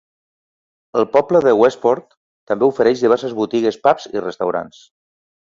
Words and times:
El 1.01 1.05
poble 1.15 1.41
de 1.47 1.53
Westport 1.59 2.17
també 2.53 2.71
ofereix 2.71 3.05
diverses 3.05 3.39
botigues, 3.43 3.81
pubs 3.87 4.11
i 4.15 4.27
restaurants. 4.29 4.85